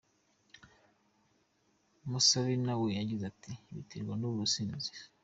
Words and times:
Musabe 2.09 2.53
na 2.65 2.73
we 2.79 2.87
yagize 2.99 3.23
ati 3.31 3.51
“Biterwa 3.73 4.13
n’ubusinzi. 4.17 4.89